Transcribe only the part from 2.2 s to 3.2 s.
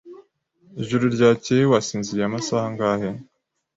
amasaha angahe?